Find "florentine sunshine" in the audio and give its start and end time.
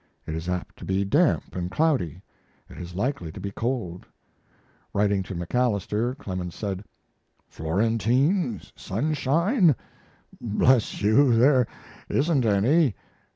7.47-9.75